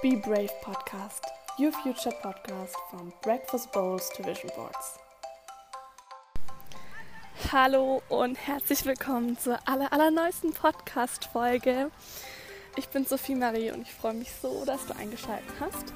Be 0.00 0.14
Brave 0.14 0.52
Podcast, 0.62 1.22
your 1.58 1.72
future 1.72 2.12
podcast 2.22 2.76
from 2.88 3.12
Breakfast 3.20 3.72
Bowls 3.72 4.08
to 4.10 4.22
Vision 4.22 4.48
Boards. 4.54 4.96
Hallo 7.50 8.00
und 8.08 8.36
herzlich 8.36 8.84
willkommen 8.86 9.36
zur 9.36 9.58
aller, 9.66 9.92
allerneuesten 9.92 10.52
Podcast-Folge. 10.52 11.90
Ich 12.76 12.88
bin 12.90 13.06
Sophie 13.06 13.34
Marie 13.34 13.72
und 13.72 13.82
ich 13.82 13.92
freue 13.92 14.14
mich 14.14 14.30
so, 14.40 14.64
dass 14.64 14.86
du 14.86 14.94
eingeschaltet 14.94 15.50
hast. 15.58 15.92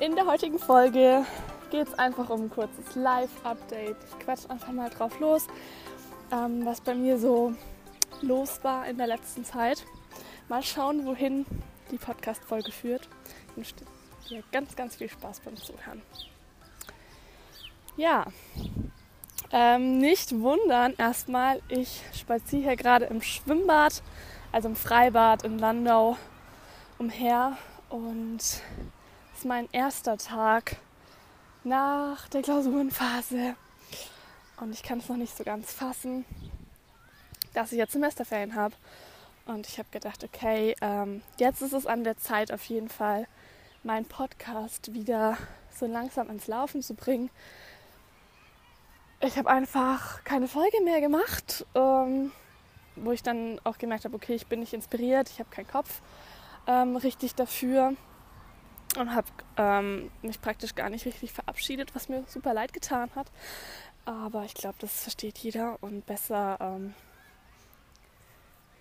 In 0.00 0.16
der 0.16 0.24
heutigen 0.24 0.58
Folge 0.58 1.26
geht 1.70 1.88
es 1.88 1.98
einfach 1.98 2.30
um 2.30 2.44
ein 2.44 2.50
kurzes 2.50 2.94
Live-Update. 2.94 3.96
Ich 4.02 4.24
quatsch 4.24 4.48
einfach 4.48 4.72
mal 4.72 4.88
drauf 4.88 5.20
los, 5.20 5.46
ähm, 6.32 6.64
was 6.64 6.80
bei 6.80 6.94
mir 6.94 7.18
so 7.18 7.52
los 8.22 8.60
war 8.64 8.86
in 8.86 8.96
der 8.96 9.08
letzten 9.08 9.44
Zeit. 9.44 9.84
Mal 10.48 10.62
schauen, 10.62 11.04
wohin 11.04 11.44
die 11.90 11.98
Podcast-Folge 11.98 12.72
führt. 12.72 13.10
Ich 13.56 13.72
wünsche 13.72 13.74
dir 14.28 14.42
ganz, 14.52 14.76
ganz 14.76 14.96
viel 14.96 15.08
Spaß 15.08 15.40
beim 15.40 15.56
Zuhören. 15.56 16.02
Ja, 17.96 18.26
ähm, 19.50 19.98
nicht 19.98 20.38
wundern, 20.38 20.94
erstmal, 20.98 21.62
ich 21.68 22.02
spaziere 22.14 22.62
hier 22.62 22.76
gerade 22.76 23.06
im 23.06 23.22
Schwimmbad, 23.22 24.02
also 24.52 24.68
im 24.68 24.76
Freibad 24.76 25.44
in 25.44 25.58
Landau 25.58 26.18
umher 26.98 27.56
und 27.88 28.38
es 28.40 28.62
ist 29.38 29.44
mein 29.46 29.68
erster 29.72 30.18
Tag 30.18 30.76
nach 31.64 32.28
der 32.28 32.42
Klausurenphase 32.42 33.54
und 34.60 34.72
ich 34.72 34.82
kann 34.82 34.98
es 34.98 35.08
noch 35.08 35.16
nicht 35.16 35.34
so 35.34 35.44
ganz 35.44 35.72
fassen, 35.72 36.26
dass 37.54 37.72
ich 37.72 37.78
jetzt 37.78 37.92
Semesterferien 37.92 38.54
habe 38.54 38.74
und 39.46 39.66
ich 39.66 39.78
habe 39.78 39.88
gedacht, 39.90 40.24
okay, 40.24 40.74
ähm, 40.82 41.22
jetzt 41.38 41.62
ist 41.62 41.72
es 41.72 41.86
an 41.86 42.04
der 42.04 42.18
Zeit 42.18 42.52
auf 42.52 42.64
jeden 42.64 42.88
Fall, 42.88 43.26
meinen 43.86 44.04
Podcast 44.04 44.92
wieder 44.92 45.38
so 45.70 45.86
langsam 45.86 46.28
ins 46.28 46.48
Laufen 46.48 46.82
zu 46.82 46.94
bringen. 46.94 47.30
Ich 49.20 49.38
habe 49.38 49.48
einfach 49.48 50.24
keine 50.24 50.48
Folge 50.48 50.82
mehr 50.82 51.00
gemacht, 51.00 51.64
ähm, 51.74 52.32
wo 52.96 53.12
ich 53.12 53.22
dann 53.22 53.60
auch 53.64 53.78
gemerkt 53.78 54.04
habe, 54.04 54.16
okay, 54.16 54.34
ich 54.34 54.46
bin 54.46 54.60
nicht 54.60 54.74
inspiriert, 54.74 55.30
ich 55.30 55.38
habe 55.38 55.48
keinen 55.50 55.68
Kopf 55.68 56.02
ähm, 56.66 56.96
richtig 56.96 57.34
dafür 57.34 57.94
und 58.98 59.14
habe 59.14 59.28
ähm, 59.56 60.10
mich 60.20 60.40
praktisch 60.40 60.74
gar 60.74 60.90
nicht 60.90 61.06
richtig 61.06 61.32
verabschiedet, 61.32 61.94
was 61.94 62.08
mir 62.08 62.24
super 62.26 62.52
leid 62.52 62.72
getan 62.72 63.10
hat. 63.14 63.28
Aber 64.04 64.44
ich 64.44 64.54
glaube, 64.54 64.76
das 64.80 65.02
versteht 65.02 65.38
jeder 65.38 65.78
und 65.80 66.04
besser 66.06 66.58
ähm, 66.60 66.94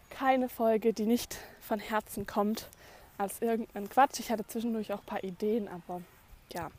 keine 0.10 0.50
Folge, 0.50 0.94
die 0.94 1.06
nicht 1.06 1.38
von 1.60 1.80
Herzen 1.80 2.26
kommt, 2.26 2.70
als 3.18 3.42
irgendein 3.42 3.90
Quatsch. 3.90 4.20
Ich 4.20 4.32
hatte 4.32 4.46
zwischendurch 4.48 4.94
auch 4.94 5.00
ein 5.00 5.06
paar 5.06 5.24
Ideen, 5.24 5.68
aber 5.68 6.02
ja. 6.54 6.70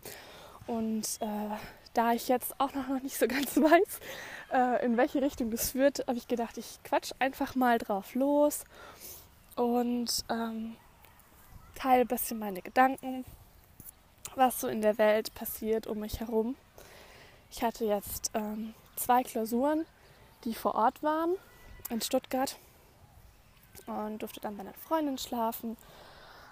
Und 0.67 1.07
äh, 1.21 1.57
da 1.95 2.13
ich 2.13 2.29
jetzt 2.29 2.59
auch 2.61 2.75
noch 2.75 2.89
nicht 3.03 3.17
so 3.19 3.27
ganz 3.29 3.57
weiß, 3.57 4.01
äh, 4.53 4.85
in 4.85 4.97
welche 4.97 5.23
Richtung 5.23 5.51
das 5.51 5.71
führt, 5.71 6.07
habe 6.07 6.19
ich 6.19 6.29
gedacht, 6.29 6.59
ich 6.59 6.79
quatsch 6.85 7.13
einfach 7.19 7.55
mal 7.55 7.79
drauf 7.79 8.15
los 8.15 8.65
und 9.57 10.25
ähm, 10.29 10.77
teile 11.75 12.03
ein 12.03 12.09
bisschen 12.09 12.39
meine 12.39 12.63
Gedanken, 12.63 13.25
was 14.35 14.61
so 14.61 14.69
in 14.69 14.83
der 14.83 14.99
Welt 14.99 15.35
passiert 15.35 15.87
um 15.87 16.01
mich 16.01 16.21
herum. 16.21 16.57
Ich 17.51 17.63
hatte 17.63 17.85
jetzt 17.85 18.31
ähm, 18.35 18.75
zwei 18.97 19.23
Klausuren, 19.23 19.87
die 20.45 20.55
vor 20.55 20.75
Ort 20.75 21.03
waren 21.03 21.37
in 21.89 22.01
Stuttgart 22.01 22.57
und 23.87 24.19
durfte 24.21 24.41
dann 24.41 24.57
bei 24.57 24.63
einer 24.63 24.75
Freundin 24.75 25.17
schlafen 25.17 25.77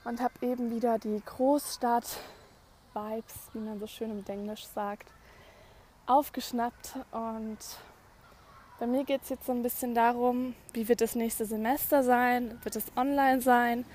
und 0.05 0.21
habe 0.21 0.35
eben 0.43 0.71
wieder 0.71 0.99
die 0.99 1.23
Großstadt-Vibes, 1.25 3.35
wie 3.53 3.59
man 3.59 3.81
so 3.81 3.87
schön 3.87 4.11
im 4.11 4.25
Englisch 4.27 4.67
sagt, 4.67 5.11
aufgeschnappt. 6.07 6.97
Und 7.13 7.59
bei 8.79 8.87
mir 8.87 9.05
geht 9.05 9.23
es 9.23 9.31
jetzt 9.31 9.47
so 9.47 9.53
ein 9.53 9.63
bisschen 9.63 9.95
darum, 9.95 10.55
wie 10.73 10.89
wird 10.89 11.01
das 11.01 11.15
nächste 11.15 11.47
Semester 11.47 12.03
sein? 12.03 12.59
Wird 12.63 12.77
es 12.77 12.85
online 12.97 13.41
sein? 13.41 13.87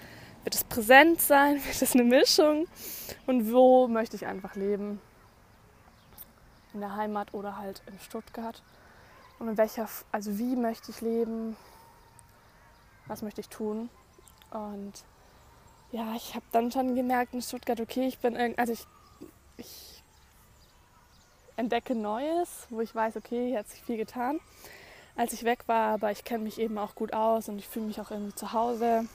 Wird 0.44 0.56
es 0.56 0.64
präsent 0.64 1.22
sein? 1.22 1.56
Wird 1.64 1.81
es 1.81 1.94
eine 1.94 2.03
Mischung? 2.03 2.68
Und 3.28 3.52
wo 3.52 3.88
möchte 3.88 4.16
ich 4.16 4.26
einfach 4.26 4.56
leben? 4.56 5.00
In 6.74 6.81
der 6.81 6.96
Heimat 6.96 7.34
oder 7.34 7.58
halt 7.58 7.81
in 7.88 8.00
Stuttgart? 8.00 8.62
Und 9.38 9.50
in 9.50 9.58
welcher, 9.58 9.88
also 10.12 10.38
wie 10.38 10.56
möchte 10.56 10.91
ich 10.91 11.02
leben? 11.02 11.56
was 13.09 13.24
möchte 13.24 13.41
ich 13.41 13.50
tun. 13.50 13.90
Und 14.52 14.94
ja, 15.92 16.16
ich 16.16 16.36
habe 16.36 16.46
dann 16.52 16.72
schon 16.72 16.96
gemerkt 16.96 17.34
in 17.34 17.42
Stuttgart, 17.42 17.80
okay, 17.80 18.08
ich 18.08 18.20
bin 18.20 18.38
also 18.58 18.74
ich, 18.74 18.86
ich 19.58 20.04
entdecke 21.56 21.96
Neues, 21.96 22.68
wo 22.70 22.82
ich 22.82 22.94
weiß, 22.94 23.18
okay, 23.18 23.50
hier 23.50 23.60
hat 23.60 23.70
sich 23.70 23.82
viel 23.82 23.98
getan, 23.98 24.40
als 25.16 25.34
ich 25.34 25.44
weg 25.44 25.68
war, 25.68 25.94
aber 25.96 26.12
ich 26.12 26.24
kenne 26.24 26.44
mich 26.44 26.60
eben 26.60 26.78
auch 26.78 26.96
gut 26.96 27.14
aus 27.14 27.50
und 27.50 27.60
ich 27.60 27.68
fühle 27.68 27.86
mich 27.86 28.00
auch 28.00 28.12
irgendwie 28.12 28.36
zu 28.36 28.54
Hause. 28.54 29.08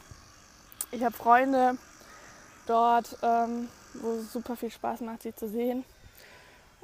Ich 0.91 1.03
habe 1.03 1.17
Freunde 1.17 1.79
dort, 2.67 3.17
ähm, 3.23 3.69
wo 3.95 4.13
es 4.13 4.33
super 4.33 4.57
viel 4.57 4.71
Spaß 4.71 5.01
macht, 5.01 5.23
sie 5.23 5.35
zu 5.35 5.49
sehen. 5.49 5.85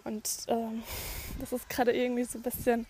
Und 0.05 0.29
ähm, 0.49 0.83
das 1.41 1.53
ist 1.53 1.69
gerade 1.69 1.93
irgendwie 1.93 2.25
so 2.25 2.39
ein 2.39 2.43
bisschen 2.43 2.87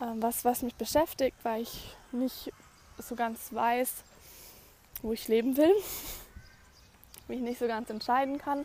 ähm, 0.00 0.22
was, 0.22 0.44
was 0.44 0.62
mich 0.62 0.74
beschäftigt, 0.74 1.36
weil 1.42 1.62
ich 1.62 1.96
nicht 2.12 2.52
so 2.98 3.14
ganz 3.14 3.52
weiß, 3.52 4.04
wo 5.02 5.12
ich 5.12 5.28
leben 5.28 5.56
will, 5.56 5.74
mich 7.28 7.40
nicht 7.40 7.58
so 7.58 7.66
ganz 7.66 7.90
entscheiden 7.90 8.38
kann, 8.38 8.64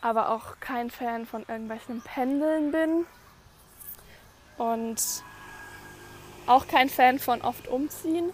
aber 0.00 0.30
auch 0.30 0.60
kein 0.60 0.90
Fan 0.90 1.26
von 1.26 1.42
irgendwelchen 1.46 2.02
Pendeln 2.02 2.72
bin 2.72 3.06
und 4.58 5.00
auch 6.46 6.66
kein 6.66 6.88
Fan 6.88 7.18
von 7.18 7.42
oft 7.42 7.68
umziehen, 7.68 8.32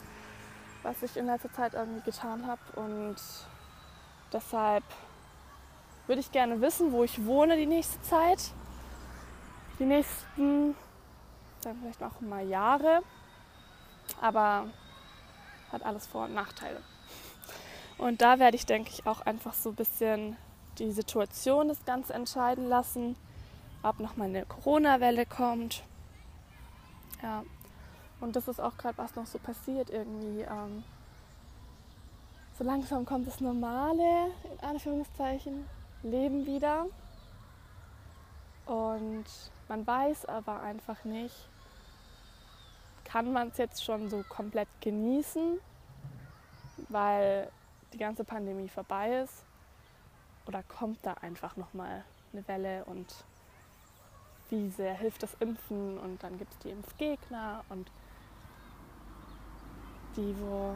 was 0.83 1.03
ich 1.03 1.17
in 1.17 1.27
letzter 1.27 1.53
Zeit 1.53 1.75
irgendwie 1.75 2.03
getan 2.03 2.47
habe 2.47 2.61
und 2.77 3.17
deshalb 4.33 4.85
würde 6.07 6.21
ich 6.21 6.33
gerne 6.33 6.61
wissen, 6.61 6.93
wo 6.93 7.05
ich 7.05 7.27
wohne 7.27 7.57
die 7.57 7.67
nächste 7.67 8.01
Zeit, 8.03 8.53
die 9.79 9.85
nächsten, 9.85 10.75
dann 11.63 11.79
vielleicht 11.81 12.03
auch 12.03 12.21
mal 12.21 12.47
Jahre 12.47 13.03
aber 14.21 14.67
hat 15.77 15.87
alles 15.87 16.07
Vor- 16.07 16.25
und 16.25 16.35
Nachteile. 16.35 16.81
Und 17.99 18.21
da 18.21 18.39
werde 18.39 18.57
ich, 18.57 18.67
denke 18.67 18.91
ich, 18.91 19.07
auch 19.07 19.21
einfach 19.23 19.55
so 19.55 19.71
ein 19.71 19.75
bisschen 19.75 20.37
die 20.79 20.93
Situation 20.93 21.69
das 21.69 21.85
Ganze 21.85 22.13
entscheiden 22.13 22.69
lassen, 22.69 23.17
ob 23.83 24.01
nochmal 24.01 24.29
eine 24.29 24.45
Corona-Welle 24.45 25.25
kommt. 25.25 25.83
Ja, 27.23 27.45
und 28.21 28.37
das 28.37 28.49
ist 28.49 28.61
auch 28.61 28.77
gerade, 28.77 28.99
was 28.99 29.15
noch 29.15 29.27
so 29.27 29.39
passiert 29.39 29.91
irgendwie. 29.91 30.43
Ähm, 30.43 30.85
so 32.59 32.65
langsam 32.65 33.05
kommt 33.05 33.27
das 33.27 33.41
normale, 33.41 34.31
in 34.53 34.67
Anführungszeichen, 34.67 35.67
Leben 36.03 36.47
wieder. 36.47 36.87
Und 38.67 39.25
man 39.69 39.87
weiß 39.87 40.27
aber 40.27 40.61
einfach 40.61 41.05
nicht, 41.05 41.35
kann 43.07 43.33
man 43.33 43.49
es 43.49 43.59
jetzt 43.59 43.85
schon 43.85 44.11
so 44.11 44.25
komplett 44.29 44.69
genießen, 44.81 45.59
weil 46.89 47.51
die 47.93 47.99
ganze 47.99 48.25
Pandemie 48.25 48.69
vorbei 48.69 49.23
ist? 49.23 49.45
Oder 50.47 50.63
kommt 50.65 50.99
da 51.03 51.15
einfach 51.15 51.57
nochmal 51.57 52.05
eine 52.33 52.47
Welle 52.49 52.85
und 52.85 53.07
wie 54.51 54.69
sehr 54.71 54.95
hilft 54.95 55.23
das 55.23 55.35
Impfen? 55.41 55.99
Und 55.99 56.23
dann 56.23 56.37
gibt 56.39 56.53
es 56.53 56.59
die 56.61 56.71
Impfgegner 56.71 57.65
und 57.69 57.91
die, 60.17 60.35
wo 60.41 60.75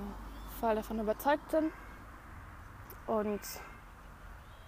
voll 0.60 0.76
davon 0.76 1.00
überzeugt 1.00 1.50
sind. 1.50 1.72
Und 3.06 3.40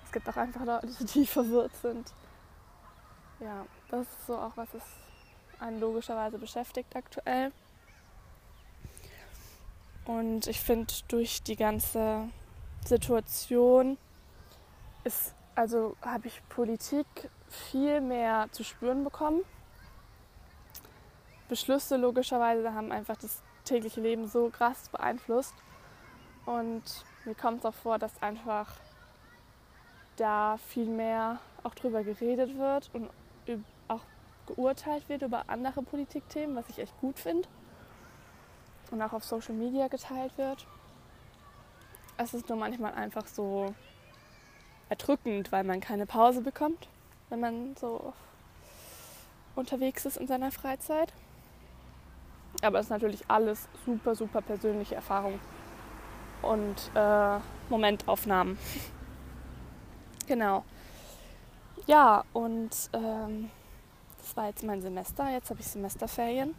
es 0.05 0.12
gibt 0.12 0.29
auch 0.29 0.37
einfach 0.37 0.65
Leute, 0.65 1.05
die 1.05 1.26
verwirrt 1.26 1.75
sind. 1.76 2.12
Ja, 3.41 3.67
das 3.88 4.08
ist 4.08 4.26
so 4.26 4.37
auch, 4.37 4.56
was 4.56 4.73
es 4.75 4.82
einen 5.61 5.81
logischerweise 5.81 6.39
beschäftigt 6.39 6.95
aktuell. 6.95 7.53
Und 10.05 10.47
ich 10.47 10.61
finde, 10.61 10.93
durch 11.09 11.43
die 11.43 11.57
ganze 11.57 12.29
Situation 12.85 13.97
ist, 15.05 15.35
also 15.55 15.97
habe 16.03 16.27
ich 16.29 16.43
Politik 16.49 17.07
viel 17.49 18.01
mehr 18.01 18.49
zu 18.51 18.65
spüren 18.65 19.05
bekommen. 19.05 19.43
Beschlüsse 21.49 21.97
logischerweise 21.97 22.73
haben 22.75 22.91
einfach 22.91 23.17
das 23.17 23.43
tägliche 23.65 24.01
Leben 24.01 24.27
so 24.27 24.51
krass 24.51 24.89
beeinflusst. 24.89 25.55
Und 26.47 26.83
mir 27.25 27.35
kommt 27.35 27.61
es 27.61 27.67
auch 27.67 27.75
vor, 27.75 27.99
dass 27.99 28.21
einfach 28.23 28.75
da 30.17 30.57
viel 30.57 30.89
mehr 30.89 31.39
auch 31.63 31.75
drüber 31.75 32.03
geredet 32.03 32.59
wird 32.59 32.91
und 32.93 33.09
auch 33.09 33.63
geurteilt 34.47 35.09
wird 35.09 35.23
über 35.23 35.44
andere 35.49 35.83
Politikthemen, 35.83 36.56
was 36.56 36.69
ich 36.69 36.79
echt 36.79 36.99
gut 37.00 37.19
finde. 37.19 37.49
Und 38.91 39.00
auch 39.00 39.12
auf 39.12 39.25
Social 39.25 39.55
Media 39.55 39.89
geteilt 39.89 40.37
wird. 40.37 40.67
es 42.19 42.35
ist 42.35 42.49
nur 42.49 42.59
manchmal 42.59 42.93
einfach 42.93 43.27
so 43.27 43.75
erdrückend, 44.91 45.50
weil 45.50 45.65
man 45.65 45.81
keine 45.81 46.05
Pause 46.05 46.43
bekommt, 46.43 46.89
wenn 47.31 47.41
man 47.41 47.75
so 47.77 48.12
unterwegs 49.56 50.05
ist 50.05 50.19
in 50.19 50.27
seiner 50.27 50.53
Freizeit. 50.53 51.12
Aber 52.61 52.79
es 52.79 52.87
ist 52.87 52.91
natürlich 52.91 53.25
alles 53.29 53.69
super, 53.87 54.15
super 54.15 54.43
persönliche 54.43 54.94
Erfahrung 54.94 55.41
und 56.43 56.77
äh, 56.94 57.39
Momentaufnahmen. 57.71 58.59
genau. 60.27 60.65
Ja, 61.87 62.25
und 62.33 62.71
ähm, 62.93 63.50
das 64.23 64.37
war 64.37 64.47
jetzt 64.47 64.63
mein 64.63 64.81
Semester. 64.81 65.31
Jetzt 65.31 65.51
habe 65.51 65.61
ich 65.61 65.67
Semesterferien. 65.67 66.55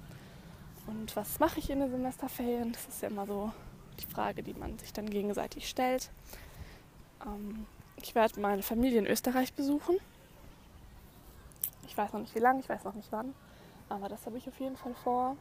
Und 0.86 1.16
was 1.16 1.40
mache 1.40 1.60
ich 1.60 1.70
in 1.70 1.80
den 1.80 1.90
Semesterferien? 1.90 2.74
Das 2.74 2.86
ist 2.88 3.02
ja 3.02 3.08
immer 3.08 3.26
so 3.26 3.52
die 4.00 4.06
Frage, 4.06 4.44
die 4.44 4.54
man 4.54 4.78
sich 4.78 4.92
dann 4.92 5.10
gegenseitig 5.10 5.70
stellt. 5.70 6.10
Ähm, 7.26 7.66
ich 7.96 8.16
werde 8.16 8.40
meine 8.42 8.64
Familie 8.64 9.00
in 9.00 9.08
Österreich 9.08 9.54
besuchen. 9.54 9.96
Ich 11.88 11.98
weiß 11.98 12.12
noch 12.12 12.20
nicht 12.20 12.36
wie 12.36 12.40
lange, 12.40 12.60
ich 12.60 12.68
weiß 12.68 12.84
noch 12.84 12.96
nicht 12.96 13.12
wann, 13.12 13.34
aber 13.88 14.10
das 14.10 14.26
habe 14.26 14.38
ich 14.38 14.48
auf 14.48 14.60
jeden 14.60 14.76
Fall 14.76 14.96
vor. 14.96 15.38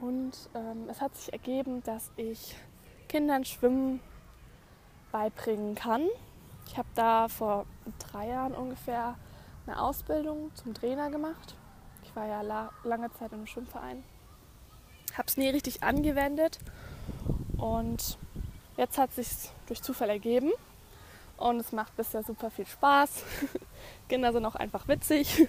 Und 0.00 0.32
ähm, 0.54 0.88
es 0.88 1.00
hat 1.00 1.14
sich 1.16 1.32
ergeben, 1.32 1.82
dass 1.84 2.10
ich 2.16 2.56
Kindern 3.08 3.44
Schwimmen 3.44 4.00
beibringen 5.12 5.74
kann. 5.74 6.08
Ich 6.66 6.78
habe 6.78 6.88
da 6.94 7.28
vor 7.28 7.66
drei 7.98 8.28
Jahren 8.28 8.54
ungefähr 8.54 9.16
eine 9.70 9.80
Ausbildung 9.80 10.50
zum 10.54 10.74
Trainer 10.74 11.10
gemacht. 11.10 11.54
Ich 12.02 12.14
war 12.16 12.26
ja 12.26 12.42
la 12.42 12.70
lange 12.82 13.12
Zeit 13.14 13.32
im 13.32 13.46
Schwimmverein. 13.46 14.02
Habe 15.14 15.28
es 15.28 15.36
nie 15.36 15.48
richtig 15.48 15.82
angewendet 15.82 16.58
und 17.56 18.18
jetzt 18.76 18.98
hat 18.98 19.12
sich 19.12 19.28
durch 19.66 19.80
Zufall 19.82 20.10
ergeben 20.10 20.50
und 21.36 21.60
es 21.60 21.70
macht 21.70 21.96
bisher 21.96 22.24
super 22.24 22.50
viel 22.50 22.66
Spaß. 22.66 23.22
Kinder 24.08 24.32
sind 24.32 24.44
auch 24.44 24.56
einfach 24.56 24.88
witzig 24.88 25.48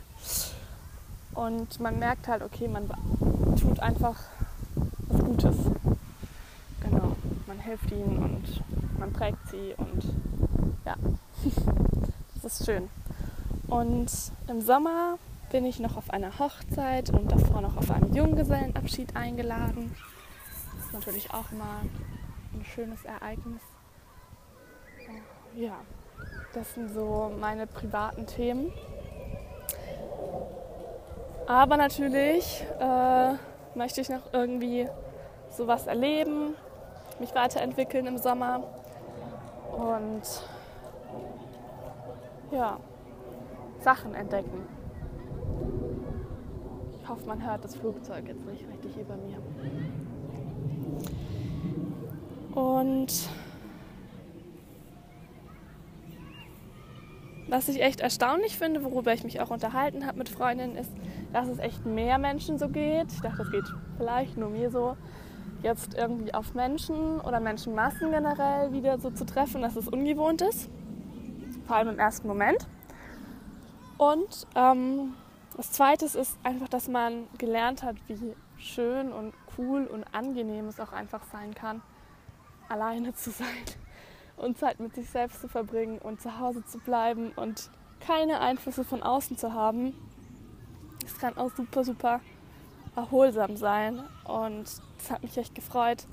und 1.34 1.80
man 1.80 1.98
merkt 1.98 2.28
halt, 2.28 2.44
okay, 2.44 2.68
man 2.68 2.88
tut 3.60 3.80
einfach 3.80 4.20
was 5.08 5.20
Gutes. 5.24 5.56
Genau, 6.82 7.16
man 7.48 7.60
hilft 7.60 7.92
ihnen 7.92 8.22
und 8.22 9.00
man 9.00 9.12
prägt 9.14 9.50
sie 9.50 9.74
und 9.78 10.04
ja, 10.86 10.96
das 12.44 12.60
ist 12.60 12.66
schön. 12.68 12.90
Und 13.72 14.12
im 14.50 14.60
Sommer 14.60 15.18
bin 15.50 15.66
ich 15.66 15.80
noch 15.80 15.96
auf 15.96 16.10
einer 16.10 16.40
Hochzeit 16.40 17.10
und 17.10 17.32
davor 17.32 17.62
noch 17.62 17.78
auf 17.78 17.90
einen 17.90 18.14
Junggesellenabschied 18.14 19.16
eingeladen. 19.16 19.96
Das 20.76 20.86
ist 20.88 20.94
natürlich 20.94 21.34
auch 21.34 21.50
immer 21.54 21.82
ein 22.54 22.66
schönes 22.66 23.06
Ereignis. 23.06 23.62
Ja, 25.56 25.78
das 26.54 26.74
sind 26.74 26.94
so 26.94 27.32
meine 27.40 27.66
privaten 27.66 28.28
Themen. 28.28 28.74
Aber 31.48 31.78
natürlich 31.78 32.66
äh, 32.78 33.34
möchte 33.76 34.02
ich 34.02 34.10
noch 34.10 34.34
irgendwie 34.34 34.90
sowas 35.50 35.88
erleben, 35.88 36.56
mich 37.22 37.34
weiterentwickeln 37.34 38.06
im 38.06 38.18
Sommer. 38.18 38.64
Und 39.72 40.24
ja, 42.52 42.78
Sachen 43.82 44.14
entdecken. 44.14 44.66
Ich 47.02 47.10
hoffe, 47.10 47.26
man 47.26 47.46
hört 47.46 47.64
das 47.64 47.76
Flugzeug 47.76 48.28
jetzt 48.28 48.46
nicht 48.46 48.66
richtig 48.68 48.98
über 48.98 49.16
mir. 49.16 49.38
Und 52.54 53.30
was 57.48 57.68
ich 57.70 57.82
echt 57.82 58.02
erstaunlich 58.02 58.58
finde, 58.58 58.84
worüber 58.84 59.14
ich 59.14 59.24
mich 59.24 59.42
auch 59.42 59.50
unterhalten 59.50 60.06
habe 60.06 60.20
mit 60.20 60.30
Freundinnen, 60.30 60.76
ist, 60.76 60.92
dass 61.34 61.48
es 61.48 61.60
echt 61.60 61.86
mehr 61.86 62.18
Menschen 62.18 62.58
so 62.58 62.70
geht. 62.70 63.12
Ich 63.12 63.22
dachte, 63.22 63.40
das 63.40 63.52
geht 63.52 63.66
vielleicht 63.98 64.38
nur 64.38 64.50
mir 64.50 64.70
so, 64.70 64.96
jetzt 65.64 65.94
irgendwie 65.96 66.34
auf 66.34 66.54
Menschen 66.54 67.20
oder 67.22 67.40
Menschenmassen 67.40 68.12
generell 68.12 68.72
wieder 68.72 69.00
so 69.00 69.12
zu 69.12 69.26
treffen, 69.26 69.62
dass 69.62 69.76
es 69.76 69.88
ungewohnt 69.88 70.42
ist. 70.42 70.70
Vor 71.68 71.76
allem 71.76 71.90
im 71.90 72.00
ersten 72.00 72.28
Moment. 72.28 72.68
Und 74.02 74.48
ähm, 74.56 75.14
das 75.56 75.74
Zweite 75.74 76.06
ist 76.06 76.40
einfach, 76.42 76.68
dass 76.70 76.88
man 76.88 77.28
gelernt 77.38 77.84
hat, 77.84 77.98
wie 78.08 78.34
schön 78.58 79.14
und 79.14 79.32
cool 79.60 79.86
und 79.86 80.04
angenehm 80.12 80.68
es 80.70 80.80
auch 80.80 80.92
einfach 80.92 81.22
sein 81.32 81.54
kann, 81.54 81.84
alleine 82.68 83.14
zu 83.14 83.30
sein 83.30 83.46
und 84.38 84.58
Zeit 84.58 84.80
mit 84.80 84.96
sich 84.96 85.08
selbst 85.08 85.40
zu 85.42 85.48
verbringen 85.48 86.00
und 86.00 86.20
zu 86.20 86.40
Hause 86.40 86.66
zu 86.66 86.80
bleiben 86.80 87.32
und 87.36 87.70
keine 88.00 88.40
Einflüsse 88.40 88.84
von 88.84 89.04
außen 89.04 89.38
zu 89.38 89.54
haben. 89.54 89.94
Es 91.06 91.20
kann 91.20 91.38
auch 91.38 91.52
super, 91.56 91.84
super 91.84 92.22
erholsam 92.96 93.56
sein 93.56 94.00
und 94.24 94.64
das 94.98 95.12
hat 95.12 95.22
mich 95.22 95.38
echt 95.38 95.54
gefreut. 95.54 96.08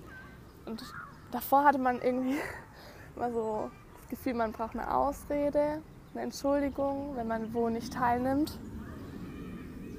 Und 0.67 0.83
davor 1.31 1.65
hatte 1.65 1.79
man 1.79 2.03
irgendwie 2.03 2.37
immer 3.17 3.33
so 3.33 3.71
das 3.99 4.11
Gefühl, 4.11 4.35
man 4.35 4.53
braucht 4.53 4.75
eine 4.75 4.95
Ausrede, 4.95 5.81
eine 6.15 6.23
Entschuldigung, 6.23 7.17
wenn 7.17 7.27
man 7.27 7.53
wo 7.53 7.69
nicht 7.69 7.93
teilnimmt. 7.93 8.59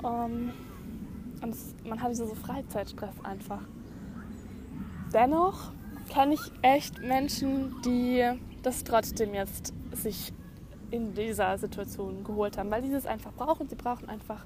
Um, 0.02 0.06
ähm, 0.06 0.54
und 1.42 1.50
es, 1.50 1.74
man 1.86 2.02
hatte 2.02 2.16
so 2.16 2.26
Freizeitstress 2.28 3.16
einfach. 3.24 3.62
Dennoch 5.14 5.72
kenne 6.10 6.34
ich 6.34 6.52
echt 6.62 7.00
Menschen, 7.00 7.82
die 7.84 8.30
das 8.62 8.84
trotzdem 8.84 9.34
jetzt 9.34 9.74
sich 9.94 10.34
in 10.92 11.14
dieser 11.14 11.58
Situation 11.58 12.24
geholt 12.24 12.58
haben, 12.58 12.72
weil 12.72 12.84
sie 12.84 12.94
es 12.94 13.06
einfach 13.06 13.32
brauchen. 13.34 13.70
Sie 13.70 13.76
brauchen 13.76 14.10
einfach 14.10 14.46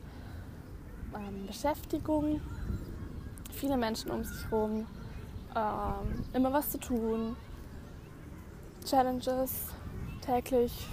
ähm, 1.16 1.48
Beschäftigung, 1.48 2.42
viele 3.52 3.78
Menschen 3.78 4.12
um 4.12 4.24
sich 4.24 4.50
herum, 4.50 4.86
ähm, 5.56 6.24
immer 6.34 6.52
was 6.52 6.70
zu 6.70 6.80
tun, 6.80 7.36
Challenges 8.86 9.70
täglich, 10.22 10.88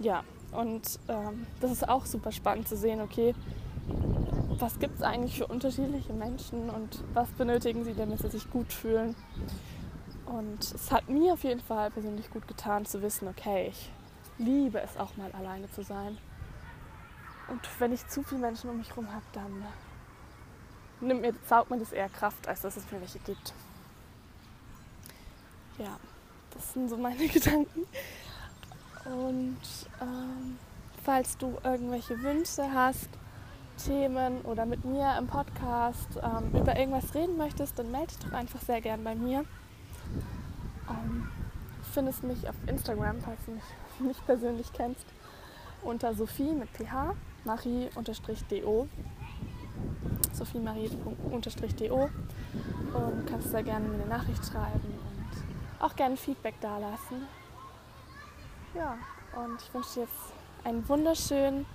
ja, 0.00 0.24
und 0.52 0.98
ähm, 1.08 1.46
das 1.60 1.70
ist 1.70 1.88
auch 1.88 2.06
super 2.06 2.32
spannend 2.32 2.68
zu 2.68 2.76
sehen, 2.76 3.00
okay, 3.00 3.34
was 4.58 4.78
gibt 4.78 4.96
es 4.96 5.02
eigentlich 5.02 5.38
für 5.38 5.46
unterschiedliche 5.46 6.12
Menschen 6.12 6.70
und 6.70 7.04
was 7.14 7.28
benötigen 7.30 7.84
sie, 7.84 7.94
damit 7.94 8.20
sie 8.20 8.28
sich 8.28 8.50
gut 8.50 8.72
fühlen. 8.72 9.14
Und 10.26 10.60
es 10.60 10.90
hat 10.90 11.08
mir 11.08 11.32
auf 11.32 11.44
jeden 11.44 11.60
Fall 11.60 11.90
persönlich 11.90 12.30
gut 12.30 12.46
getan 12.48 12.84
zu 12.84 13.00
wissen, 13.02 13.28
okay, 13.28 13.68
ich 13.68 13.90
liebe 14.38 14.80
es 14.80 14.96
auch 14.96 15.16
mal 15.16 15.30
alleine 15.32 15.70
zu 15.70 15.82
sein. 15.82 16.18
Und 17.48 17.60
wenn 17.78 17.92
ich 17.92 18.06
zu 18.08 18.22
viele 18.22 18.40
Menschen 18.40 18.68
um 18.68 18.78
mich 18.78 18.90
herum 18.90 19.10
habe, 19.12 19.24
dann 19.32 19.64
nimmt 21.00 21.22
mir, 21.22 21.34
saugt 21.46 21.70
mir 21.70 21.78
das 21.78 21.92
eher 21.92 22.08
Kraft, 22.08 22.46
als 22.46 22.60
dass 22.60 22.76
es 22.76 22.90
mir 22.90 23.00
welche 23.00 23.18
gibt. 23.20 23.54
Ja, 25.78 25.98
das 26.50 26.72
sind 26.72 26.90
so 26.90 26.96
meine 26.96 27.26
Gedanken. 27.28 27.86
Und 29.12 29.58
ähm, 30.00 30.58
falls 31.04 31.36
du 31.38 31.56
irgendwelche 31.64 32.20
Wünsche 32.22 32.72
hast, 32.72 33.08
Themen 33.78 34.42
oder 34.42 34.66
mit 34.66 34.84
mir 34.84 35.16
im 35.18 35.26
Podcast 35.26 36.20
ähm, 36.22 36.60
über 36.60 36.76
irgendwas 36.76 37.14
reden 37.14 37.36
möchtest, 37.36 37.78
dann 37.78 37.90
melde 37.90 38.08
dich 38.08 38.18
doch 38.18 38.32
einfach 38.32 38.60
sehr 38.60 38.80
gern 38.80 39.04
bei 39.04 39.14
mir. 39.14 39.44
Ähm, 40.88 41.28
findest 41.92 42.24
mich 42.24 42.48
auf 42.48 42.56
Instagram, 42.66 43.20
falls 43.20 43.38
du 43.46 43.52
mich 43.52 43.62
nicht 44.00 44.26
persönlich 44.26 44.72
kennst, 44.72 45.06
unter 45.82 46.14
Sophie 46.14 46.52
mit 46.52 46.68
ph, 46.70 47.14
marie-do, 47.44 48.88
sophie-marie-do 50.32 52.10
und 52.94 53.26
kannst 53.26 53.54
da 53.54 53.62
gerne 53.62 53.88
mir 53.88 53.94
eine 53.94 54.06
Nachricht 54.06 54.44
schreiben 54.44 54.80
und 54.82 55.84
auch 55.84 55.94
gerne 55.94 56.16
Feedback 56.16 56.60
dalassen. 56.60 57.26
Ja, 58.74 58.98
und 59.34 59.60
ich 59.62 59.72
wünsche 59.72 59.94
dir 59.94 60.00
jetzt 60.02 60.32
einen 60.64 60.86
wunderschönen 60.88 61.66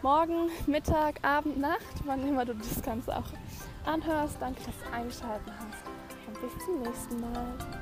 Morgen, 0.00 0.50
Mittag, 0.66 1.22
Abend, 1.22 1.58
Nacht, 1.58 1.80
wann 2.06 2.26
immer 2.26 2.44
du 2.44 2.54
das 2.54 2.82
Ganze 2.82 3.16
auch 3.16 3.28
anhörst. 3.84 4.36
Danke, 4.40 4.62
dass 4.64 4.74
du 4.78 4.96
eingeschaltet 4.96 5.52
hast 5.58 6.26
und 6.26 6.40
bis 6.40 6.64
zum 6.64 6.82
nächsten 6.82 7.20
Mal. 7.20 7.81